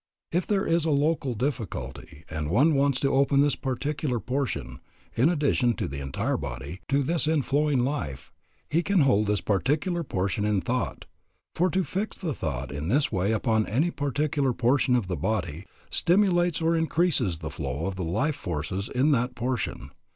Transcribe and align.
If 0.31 0.47
there 0.47 0.65
is 0.65 0.85
a 0.85 0.89
local 0.89 1.35
difficulty, 1.35 2.23
and 2.27 2.49
one 2.49 2.73
wants 2.73 2.99
to 3.01 3.13
open 3.13 3.41
this 3.43 3.55
particular 3.55 4.19
portion, 4.19 4.79
in 5.15 5.29
addition 5.29 5.75
to 5.75 5.87
the 5.87 5.99
entire 5.99 6.37
body, 6.37 6.81
to 6.87 7.03
this 7.03 7.27
inflowing 7.27 7.83
life, 7.85 8.31
he 8.67 8.81
can 8.81 9.01
hold 9.01 9.27
this 9.27 9.41
particular 9.41 10.03
portion 10.03 10.43
in 10.43 10.59
thought, 10.61 11.05
for 11.53 11.69
to 11.69 11.83
fix 11.83 12.17
the 12.17 12.33
thought 12.33 12.71
in 12.71 12.87
this 12.87 13.11
way 13.11 13.31
upon 13.31 13.67
any 13.67 13.91
particular 13.91 14.53
portion 14.53 14.95
of 14.95 15.05
the 15.07 15.15
body 15.15 15.65
stimulates 15.91 16.63
or 16.63 16.75
increases 16.75 17.37
the 17.37 17.51
flow 17.51 17.85
of 17.85 17.95
the 17.95 18.03
life 18.03 18.35
forces 18.35 18.89
in 18.89 19.11
that 19.11 19.35
portion. 19.35 19.91